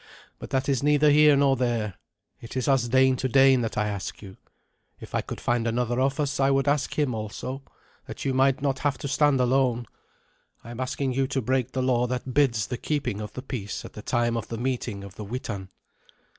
[0.39, 1.93] But that is neither here nor there;
[2.39, 4.35] it is as Dane to Dane that I ask you.
[4.99, 7.61] If I could find another of us I would ask him also,
[8.07, 9.85] that you might not have to stand alone.
[10.63, 13.85] I am asking you to break the law that bids the keeping of the peace
[13.85, 15.69] at the time of the meeting of the Witan."